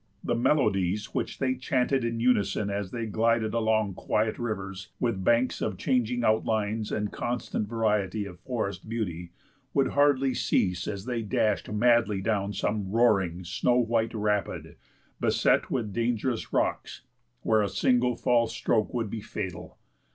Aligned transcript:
The 0.23 0.33
melodies 0.33 1.13
which 1.13 1.37
they 1.37 1.53
chanted 1.53 2.03
in 2.03 2.19
unison 2.19 2.71
as 2.71 2.89
they 2.89 3.05
glided 3.05 3.53
along 3.53 3.93
quiet 3.93 4.39
rivers, 4.39 4.87
with 4.99 5.23
banks 5.23 5.61
of 5.61 5.77
changing 5.77 6.23
outlines 6.23 6.91
and 6.91 7.11
constant 7.11 7.69
variety 7.69 8.25
of 8.25 8.39
forest 8.39 8.89
beauty, 8.89 9.31
would 9.75 9.89
hardly 9.89 10.33
cease 10.33 10.87
as 10.87 11.05
they 11.05 11.21
dashed 11.21 11.69
madly 11.71 12.19
down 12.19 12.51
some 12.51 12.89
roaring, 12.89 13.43
snow 13.43 13.77
white 13.77 14.15
rapid, 14.15 14.75
beset 15.19 15.69
with 15.69 15.93
dangerous 15.93 16.51
rocks, 16.51 17.03
where 17.43 17.61
a 17.61 17.69
single 17.69 18.15
false 18.15 18.55
stroke 18.55 18.91
would 18.95 19.11
be 19.11 19.21
fatal. 19.21 19.77